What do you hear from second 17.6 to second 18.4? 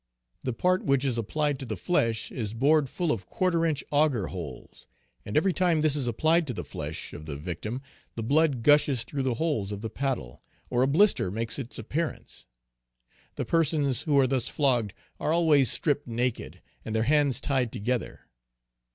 together.